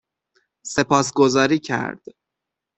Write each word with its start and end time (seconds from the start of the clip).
سپاسگزاری 0.65 1.59
کرد 1.59 2.03